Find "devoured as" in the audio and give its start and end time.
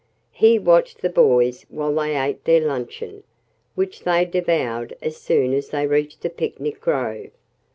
4.25-5.17